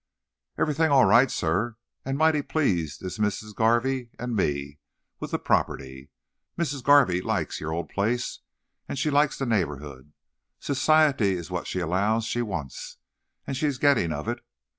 [0.57, 4.79] "Everything all right, sir, and mighty pleased is Missis Garvey and me
[5.19, 6.09] with the property.
[6.57, 8.39] Missis Garvey likes yo' old place,
[8.89, 10.13] and she likes the neighbourhood.
[10.59, 12.97] Society is what she 'lows she wants,
[13.45, 14.43] and she is gettin' of it.